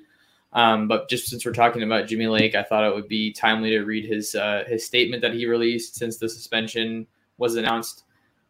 [0.52, 3.70] Um, but just since we're talking about Jimmy Lake, I thought it would be timely
[3.70, 7.06] to read his uh, his statement that he released since the suspension
[7.38, 8.04] was announced.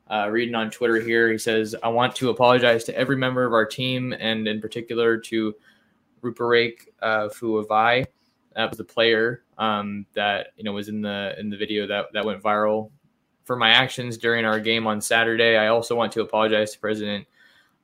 [0.08, 3.52] Uh, reading on Twitter here, he says, "I want to apologize to every member of
[3.52, 5.54] our team, and in particular to
[6.22, 8.06] Ruperake uh, Fuavai
[8.56, 12.06] that was the player um, that you know was in the in the video that
[12.12, 12.90] that went viral
[13.44, 15.56] for my actions during our game on Saturday.
[15.56, 17.26] I also want to apologize to President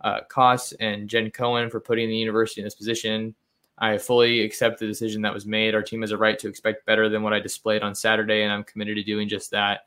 [0.01, 3.35] uh, Cauce and Jen Cohen for putting the university in this position.
[3.79, 5.75] I fully accept the decision that was made.
[5.75, 8.53] Our team has a right to expect better than what I displayed on Saturday, and
[8.53, 9.83] I'm committed to doing just that.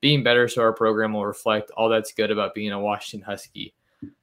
[0.00, 3.74] Being better so our program will reflect all that's good about being a Washington Husky.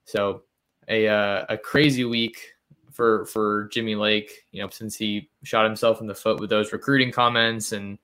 [0.05, 0.43] So,
[0.88, 2.55] a, uh, a crazy week
[2.96, 6.74] for for Jimmy Lake, you know, since he shot himself in the foot with those
[6.74, 8.00] recruiting comments and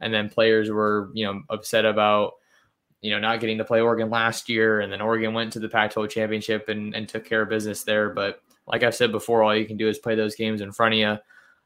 [0.00, 2.34] and then players were, you know, upset about
[3.02, 5.70] you know, not getting to play Oregon last year and then Oregon went to the
[5.70, 9.56] Pac-12 championship and, and took care of business there, but like I've said before, all
[9.56, 11.16] you can do is play those games in front of you.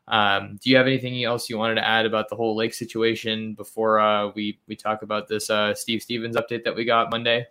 [0.07, 3.55] Um, do you have anything else you wanted to add about the whole lake situation
[3.55, 7.47] before uh, we we talk about this uh, Steve Stephens update that we got Monday?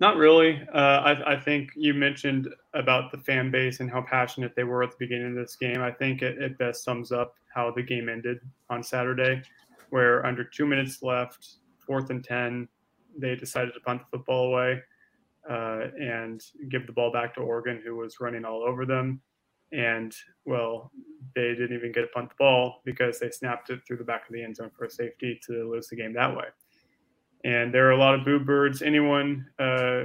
[0.00, 0.66] Not really.
[0.72, 4.82] Uh, I, I, think you mentioned about the fan base and how passionate they were
[4.82, 5.82] at the beginning of this game.
[5.82, 8.38] I think it, it best sums up how the game ended
[8.70, 9.42] on Saturday,
[9.90, 12.66] where under two minutes left, fourth and 10,
[13.18, 14.80] they decided to punt the football away
[15.50, 19.20] uh, and give the ball back to Oregon, who was running all over them.
[19.70, 20.14] And,
[20.46, 20.90] well,
[21.34, 24.26] they didn't even get to punt the ball because they snapped it through the back
[24.26, 26.46] of the end zone for a safety to lose the game that way
[27.44, 28.82] and there are a lot of boo birds.
[28.82, 30.04] Anyone uh,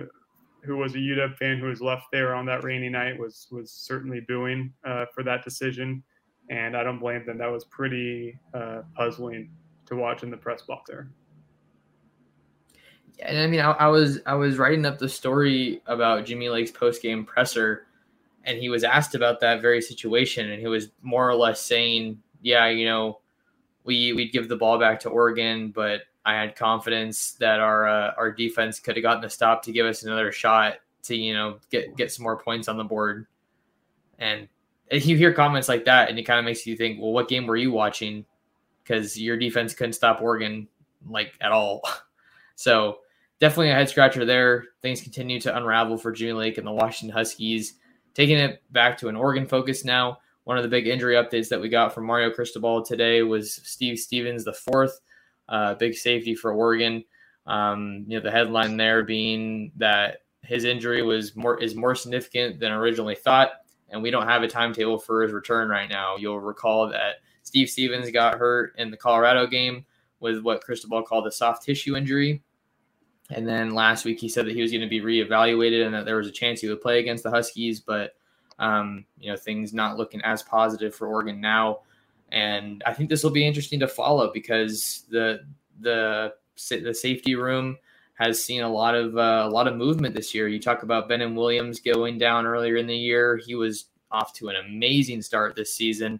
[0.64, 3.72] who was a UW fan who was left there on that rainy night was was
[3.72, 6.04] certainly booing uh, for that decision,
[6.50, 7.38] and I don't blame them.
[7.38, 9.52] That was pretty uh, puzzling
[9.88, 11.10] to watch in the press box there.
[13.20, 16.72] And I mean, I, I was I was writing up the story about Jimmy Lake's
[16.72, 17.88] post game presser,
[18.44, 22.22] and he was asked about that very situation, and he was more or less saying,
[22.42, 23.20] "Yeah, you know,
[23.84, 28.14] we we'd give the ball back to Oregon, but I had confidence that our uh,
[28.18, 31.60] our defense could have gotten the stop to give us another shot to you know
[31.70, 33.28] get get some more points on the board.
[34.18, 34.48] And
[34.92, 37.46] you hear comments like that, and it kind of makes you think, well, what game
[37.46, 38.26] were you watching?
[38.84, 40.68] Because your defense couldn't stop Oregon
[41.08, 41.82] like at all.
[42.56, 43.00] so
[43.40, 44.66] definitely a head scratcher there.
[44.82, 47.76] Things continue to unravel for Jimmy Lake and the Washington Huskies.
[48.14, 50.20] Taking it back to an Oregon focus now.
[50.46, 53.98] One of the big injury updates that we got from Mario Cristobal today was Steve
[53.98, 55.02] Stephens, the fourth
[55.50, 57.04] uh, big safety for Oregon.
[57.48, 62.60] Um, you know, the headline there being that his injury was more is more significant
[62.60, 63.52] than originally thought,
[63.90, 66.16] and we don't have a timetable for his return right now.
[66.18, 69.86] You'll recall that Steve Stephens got hurt in the Colorado game
[70.20, 72.42] with what Cristobal called a soft tissue injury.
[73.32, 76.06] And then last week he said that he was going to be reevaluated and that
[76.06, 78.16] there was a chance he would play against the Huskies, but
[78.60, 81.80] um, you know things not looking as positive for Oregon now
[82.36, 85.46] and I think this will be interesting to follow because the
[85.80, 86.34] the
[86.70, 87.78] the safety room
[88.16, 90.48] has seen a lot of uh, a lot of movement this year.
[90.48, 94.50] You talk about Bennett Williams going down earlier in the year; he was off to
[94.50, 96.20] an amazing start this season,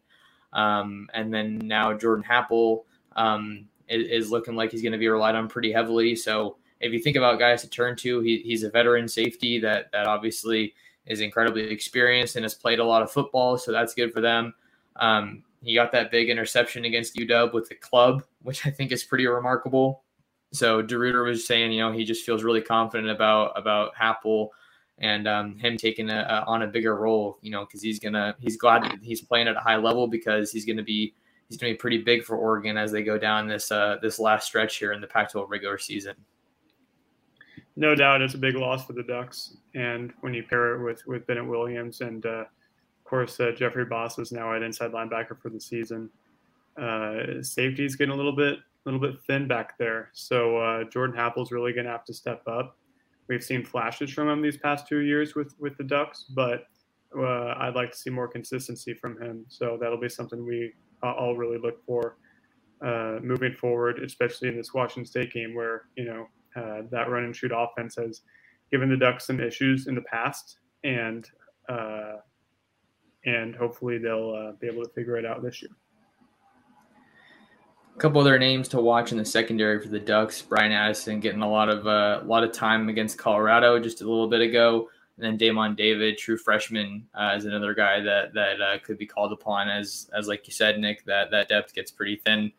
[0.54, 2.84] um, and then now Jordan Happle
[3.18, 6.16] um, is, is, looking like he's going to be relied on pretty heavily.
[6.16, 9.92] So if you think about guys to turn to, he, he's a veteran safety that
[9.92, 10.74] that obviously
[11.06, 14.54] is incredibly experienced and has played a lot of football, so that's good for them.
[14.96, 19.04] Um, he got that big interception against UW with the club, which I think is
[19.04, 20.04] pretty remarkable.
[20.54, 24.50] So DeRuyter was saying, you know, he just feels really confident about about Happle
[25.00, 28.36] and um, him taking a, a, on a bigger role, you know, because he's gonna
[28.40, 31.14] he's glad he's playing at a high level because he's gonna be
[31.50, 34.46] he's gonna be pretty big for Oregon as they go down this uh, this last
[34.46, 36.16] stretch here in the Pac-12 regular season.
[37.76, 41.06] No doubt, it's a big loss for the Ducks, and when you pair it with
[41.08, 42.46] with Bennett Williams and uh,
[43.06, 46.10] course, uh, Jeffrey Bassa is now at inside linebacker for the season.
[46.82, 50.10] Uh, safety is getting a little bit, a little bit thin back there.
[50.14, 52.78] So uh, Jordan is really going to have to step up.
[53.28, 56.68] We've seen flashes from him these past two years with with the Ducks, but
[57.18, 59.46] uh, I'd like to see more consistency from him.
[59.48, 62.18] So that'll be something we all really look for
[62.82, 67.24] uh, moving forward, especially in this Washington State game where you know uh, that run
[67.24, 68.22] and shoot offense has
[68.72, 71.30] given the Ducks some issues in the past, and
[71.70, 72.18] uh,
[73.26, 75.72] and hopefully they'll uh, be able to figure it out this year.
[77.96, 80.42] A couple other names to watch in the secondary for the Ducks.
[80.42, 84.04] Bryan Addison getting a lot of uh, a lot of time against Colorado just a
[84.04, 88.62] little bit ago, and then Damon David, true freshman, uh, is another guy that that
[88.62, 91.06] uh, could be called upon as as like you said, Nick.
[91.06, 92.52] That that depth gets pretty thin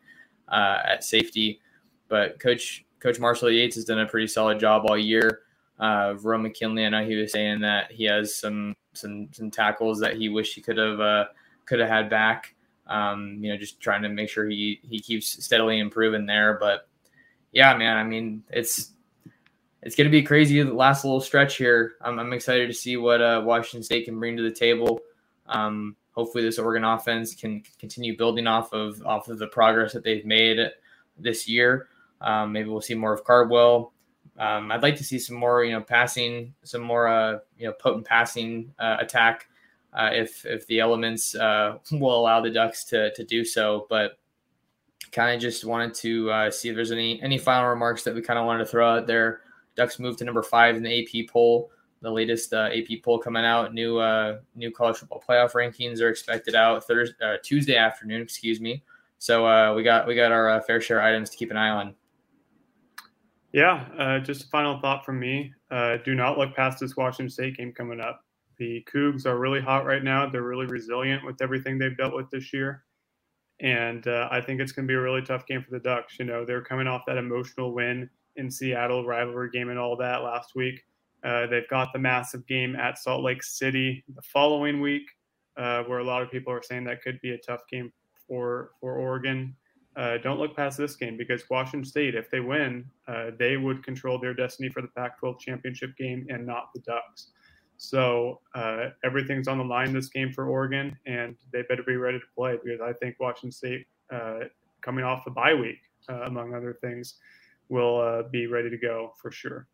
[0.49, 1.61] uh, at safety,
[2.09, 5.43] but Coach Coach Marcel Yates has done a pretty solid job all year.
[5.79, 10.01] Uh, Verone McKinley, I know he was saying that he has some some some tackles
[10.01, 11.25] that he wished he could have uh,
[11.65, 12.55] could have had back.
[12.87, 16.59] Um, you know, just trying to make sure he he keeps steadily improving there.
[16.59, 16.89] But
[17.53, 18.93] yeah, man, I mean, it's
[19.83, 21.95] it's going to be crazy the last little stretch here.
[22.01, 25.01] I'm, I'm excited to see what uh, Washington State can bring to the table.
[25.47, 30.03] Um, hopefully, this Oregon offense can continue building off of off of the progress that
[30.03, 30.59] they've made
[31.19, 31.89] this year.
[32.21, 33.93] Um, maybe we'll see more of Cardwell.
[34.39, 37.73] Um, I'd like to see some more, you know, passing, some more, uh, you know,
[37.73, 39.49] potent passing uh, attack
[39.95, 43.87] uh, if if the elements uh, will allow the Ducks to to do so.
[43.89, 44.19] But
[45.13, 48.21] kind of just wanted to uh, see if there's any any final remarks that we
[48.21, 49.41] kind of wanted to throw out there.
[49.75, 51.71] Ducks moved to number five in the AP poll.
[52.03, 53.73] The latest uh, AP poll coming out.
[53.73, 54.01] New
[54.55, 58.21] new college football playoff rankings are expected out Thursday, Tuesday afternoon.
[58.21, 58.83] Excuse me.
[59.19, 61.95] So we got we got our fair share items to keep an eye on.
[63.57, 65.51] Yeah, uh, just a final thought from me.
[65.71, 68.21] Uh, do not look past this Washington State game coming up.
[68.59, 70.29] The Cougs are really hot right now.
[70.29, 72.85] They're really resilient with everything they've dealt with this year.
[73.63, 76.19] And uh, I think it's going to be a really tough game for the Ducks.
[76.19, 80.23] You know, they're coming off that emotional win in Seattle, rivalry game, and all that
[80.23, 80.85] last week.
[81.25, 85.09] Uh, they've got the massive game at Salt Lake City the following week,
[85.57, 87.91] uh, where a lot of people are saying that could be a tough game
[88.29, 89.57] for for Oregon.
[89.97, 93.83] Uh, don't look past this game because Washington State, if they win, uh, they would
[93.83, 97.29] control their destiny for the Pac-12 championship game and not the Ducks.
[97.79, 102.19] So uh, everything's on the line this game for Oregon, and they better be ready
[102.19, 104.41] to play because I think Washington State, uh,
[104.81, 107.15] coming off the bye week, uh, among other things,
[107.69, 109.67] will uh, be ready to go for sure.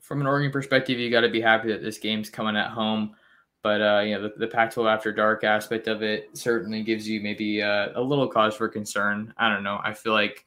[0.00, 3.14] From an Oregon perspective, you got to be happy that this game's coming at home.
[3.62, 7.20] But uh, you know the, the Pac-12 after dark aspect of it certainly gives you
[7.20, 9.32] maybe uh, a little cause for concern.
[9.36, 9.80] I don't know.
[9.82, 10.44] I feel like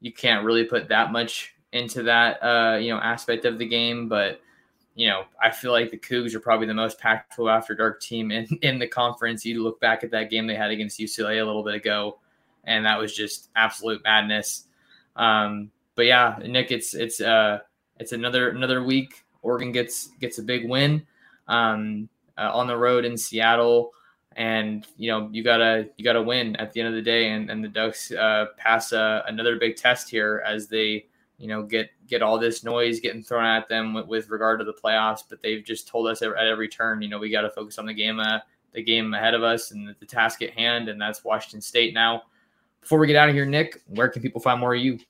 [0.00, 4.08] you can't really put that much into that uh, you know aspect of the game,
[4.08, 4.40] but
[4.94, 8.30] you know, I feel like the Cougs are probably the most Pac-12 after dark team
[8.30, 9.44] in, in the conference.
[9.44, 12.18] You look back at that game they had against UCLA a little bit ago,
[12.64, 14.66] and that was just absolute madness.
[15.16, 17.58] Um, but yeah, Nick, it's it's uh
[17.98, 19.24] it's another another week.
[19.42, 21.04] Oregon gets gets a big win
[21.48, 22.08] um,
[22.42, 23.92] uh, on the road in Seattle,
[24.36, 27.30] and you know you gotta you gotta win at the end of the day.
[27.30, 31.06] And, and the Ducks uh, pass uh, another big test here as they
[31.42, 34.64] you know, get get all this noise getting thrown at them with, with regard to
[34.64, 35.24] the playoffs.
[35.28, 37.86] But they've just told us at every turn, you know, we got to focus on
[37.86, 38.38] the game, uh,
[38.72, 41.94] the game ahead of us, and the, the task at hand, and that's Washington State
[41.94, 42.22] now.
[42.80, 45.00] Before we get out of here, Nick, where can people find more of you?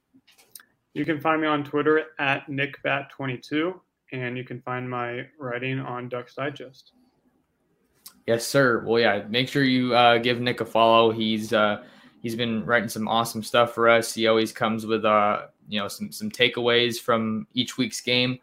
[0.94, 3.78] You can find me on Twitter at nickbat22,
[4.12, 6.92] and you can find my writing on Ducks Digest.
[8.26, 8.84] Yes, sir.
[8.86, 11.10] Well, yeah, make sure you uh, give Nick a follow.
[11.10, 11.82] He's uh,
[12.22, 14.14] he's been writing some awesome stuff for us.
[14.14, 18.38] He always comes with uh, you know some some takeaways from each week's game.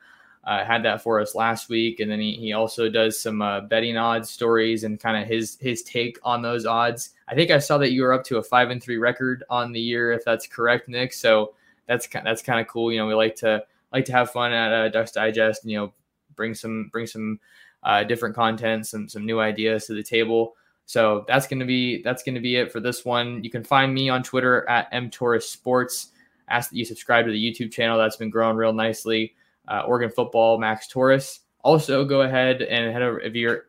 [0.46, 3.62] Uh, had that for us last week, and then he, he also does some uh,
[3.62, 7.12] betting odds stories and kind of his his take on those odds.
[7.28, 9.72] I think I saw that you were up to a five and three record on
[9.72, 11.14] the year, if that's correct, Nick.
[11.14, 11.54] So
[11.88, 12.92] that's that's kind of cool.
[12.92, 13.64] You know, we like to
[13.94, 15.94] like to have fun at uh, Ducks Digest, and you know,
[16.36, 17.40] bring some bring some
[17.84, 20.56] uh, different content, some some new ideas to the table.
[20.86, 23.44] So that's gonna be that's gonna be it for this one.
[23.44, 26.12] You can find me on Twitter at mtorres sports
[26.50, 27.98] ask that you subscribe to the YouTube channel.
[27.98, 29.36] That's been growing real nicely.
[29.68, 31.42] Uh, Oregon football, Max Torres.
[31.64, 33.66] Also, go ahead and head over if you're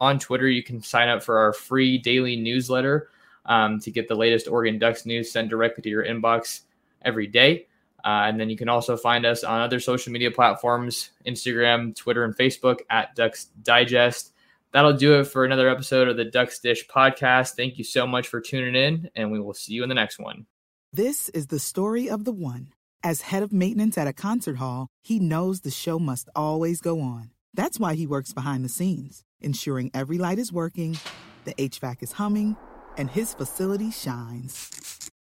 [0.00, 3.10] on Twitter, you can sign up for our free daily newsletter
[3.46, 6.62] um, to get the latest Oregon Ducks news sent directly to your inbox
[7.02, 7.66] every day.
[8.04, 12.24] Uh, and then you can also find us on other social media platforms Instagram, Twitter,
[12.24, 14.32] and Facebook at Ducks Digest.
[14.72, 17.56] That'll do it for another episode of the Ducks Dish podcast.
[17.56, 20.18] Thank you so much for tuning in, and we will see you in the next
[20.18, 20.46] one.
[20.92, 22.72] This is the story of the one.
[23.04, 27.00] As head of maintenance at a concert hall, he knows the show must always go
[27.00, 27.30] on.
[27.54, 30.98] That's why he works behind the scenes, ensuring every light is working,
[31.44, 32.56] the HVAC is humming,
[32.96, 35.01] and his facility shines.